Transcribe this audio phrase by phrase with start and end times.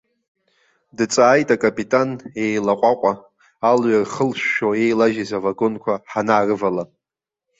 [0.97, 2.09] Дҵааит акапитан,
[2.43, 3.13] еилаҟәаҟәа,
[3.69, 6.83] алҩа рхылшәшәо еилажьыз авагонқәа ҳанаарывала.